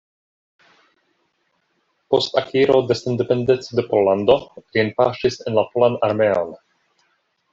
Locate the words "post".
2.13-2.39